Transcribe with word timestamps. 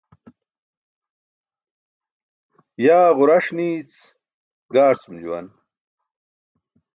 Yaa 2.85 3.15
ġuraṣ 3.17 3.47
niic 3.57 3.93
gaarcum 4.73 5.15
juwan 5.21 5.47